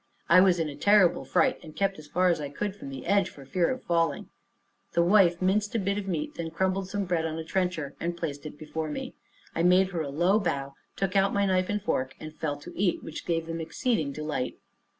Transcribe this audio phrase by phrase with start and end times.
[0.27, 3.05] I was in a terrible fright, and kept as far as I could from the
[3.05, 4.29] edge, for fear of falling.
[4.93, 8.17] The wife minced a bit of meat, then crumbled some bread on a trencher, and
[8.17, 9.13] placed it before me.
[9.53, 12.73] I made her a low bow, took out my knife and fork, and fell to
[12.75, 14.57] eat, which gave them exceeding delight.